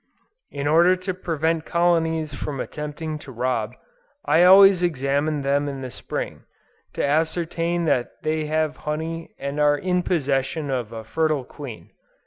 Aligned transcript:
In 0.49 0.67
order 0.67 0.95
to 0.95 1.13
prevent 1.13 1.63
colonies 1.63 2.33
from 2.33 2.59
attempting 2.59 3.19
to 3.19 3.31
rob, 3.31 3.75
I 4.25 4.41
always 4.43 4.81
examine 4.81 5.43
them 5.43 5.69
in 5.69 5.81
the 5.81 5.91
Spring, 5.91 6.45
to 6.93 7.05
ascertain 7.05 7.85
that 7.85 8.09
they 8.23 8.45
have 8.45 8.77
honey 8.77 9.29
and 9.37 9.59
are 9.59 9.77
in 9.77 10.01
possession 10.01 10.71
of 10.71 10.91
a 10.91 11.03
fertile 11.03 11.45
queen. 11.45 11.91